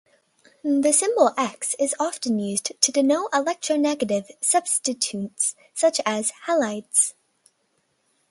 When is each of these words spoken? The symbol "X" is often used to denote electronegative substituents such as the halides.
The 0.63 0.93
symbol 0.93 1.31
"X" 1.37 1.75
is 1.77 1.93
often 1.99 2.39
used 2.39 2.71
to 2.81 2.91
denote 2.91 3.31
electronegative 3.33 4.31
substituents 4.43 5.53
such 5.75 6.01
as 6.07 6.29
the 6.29 6.33
halides. 6.47 7.13